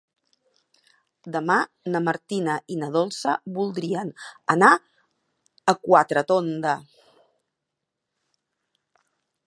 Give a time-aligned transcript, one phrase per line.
[1.35, 1.57] Demà
[1.95, 4.11] na Martina i na Dolça voldrien
[4.55, 4.71] anar
[5.73, 6.73] a Quatretonda.